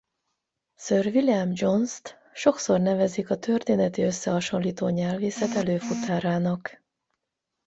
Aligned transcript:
Sir 0.77 1.03
William 1.05 1.51
Jonest 1.53 2.15
sokszor 2.33 2.79
nevezik 2.79 3.29
a 3.29 3.37
történeti-összehasonlító 3.37 4.87
nyelvészet 4.89 5.55
előfutárának. 5.55 6.81